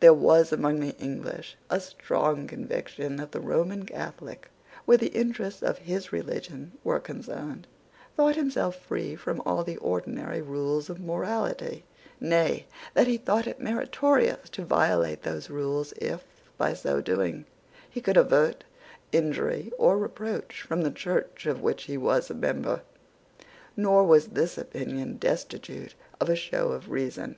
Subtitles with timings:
[0.00, 4.50] There was among the English a strong conviction that the Roman Catholic,
[4.84, 7.68] where the interests of his religion were concerned,
[8.16, 11.84] thought himself free from all the ordinary rules of morality,
[12.18, 16.24] nay, that he thought it meritorious to violate those rules if,
[16.58, 17.44] by so doing,
[17.88, 18.64] he could avert
[19.12, 22.82] injury or reproach from the Church of which he was a member.
[23.76, 27.36] Nor was this opinion destitute of a show of reason.